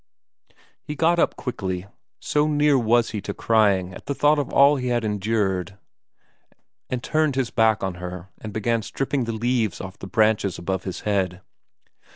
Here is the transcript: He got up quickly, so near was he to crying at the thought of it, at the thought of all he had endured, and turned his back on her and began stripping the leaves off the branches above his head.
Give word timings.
He 0.83 0.95
got 0.95 1.19
up 1.19 1.35
quickly, 1.35 1.85
so 2.19 2.47
near 2.47 2.75
was 2.75 3.11
he 3.11 3.21
to 3.21 3.35
crying 3.35 3.93
at 3.93 4.07
the 4.07 4.15
thought 4.15 4.39
of 4.39 4.47
it, 4.47 4.47
at 4.47 4.47
the 4.47 4.47
thought 4.49 4.53
of 4.53 4.61
all 4.61 4.75
he 4.77 4.87
had 4.87 5.03
endured, 5.03 5.77
and 6.89 7.03
turned 7.03 7.35
his 7.35 7.51
back 7.51 7.83
on 7.83 7.93
her 8.01 8.29
and 8.39 8.51
began 8.51 8.81
stripping 8.81 9.25
the 9.25 9.31
leaves 9.31 9.79
off 9.79 9.99
the 9.99 10.07
branches 10.07 10.57
above 10.57 10.85
his 10.85 11.01
head. 11.01 11.41